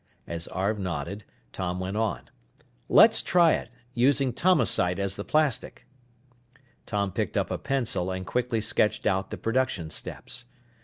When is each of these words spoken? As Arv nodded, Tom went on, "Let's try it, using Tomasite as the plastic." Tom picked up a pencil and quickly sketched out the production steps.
As 0.25 0.47
Arv 0.47 0.79
nodded, 0.79 1.25
Tom 1.53 1.79
went 1.79 1.95
on, 1.95 2.27
"Let's 2.89 3.21
try 3.21 3.53
it, 3.53 3.69
using 3.93 4.33
Tomasite 4.33 4.97
as 4.97 5.15
the 5.15 5.23
plastic." 5.23 5.85
Tom 6.87 7.11
picked 7.11 7.37
up 7.37 7.51
a 7.51 7.59
pencil 7.59 8.09
and 8.09 8.25
quickly 8.25 8.61
sketched 8.61 9.05
out 9.05 9.29
the 9.29 9.37
production 9.37 9.91
steps. 9.91 10.45